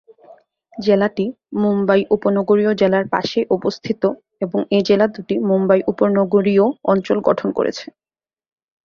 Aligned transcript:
জেলাটি 0.77 1.25
মুম্বই 1.61 2.01
উপনগরীয় 2.15 2.71
জেলার 2.73 3.05
পাশেই 3.09 3.45
অবস্থিত 3.49 4.01
এবং 4.41 4.59
এই 4.75 4.83
জেলা 4.87 5.05
দুটি 5.07 5.35
মুম্বই 5.49 5.81
মহানগরীয় 5.89 6.65
অঞ্চল 6.91 7.17
গঠন 7.27 7.49
করেছে। 7.57 7.85